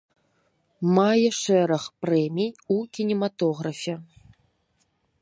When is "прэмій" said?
2.05-2.49